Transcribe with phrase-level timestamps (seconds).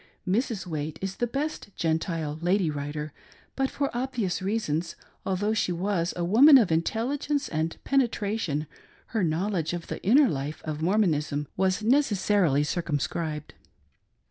[0.27, 0.65] Mrs.
[0.65, 3.13] Waite is the best Gentile lady writer;
[3.55, 4.95] but for obvious reasons,
[5.27, 8.65] although she was a woman of intelligence and penetration,
[9.13, 13.53] her knowledge of the inner life of Mormonism was necessarily circumscribed.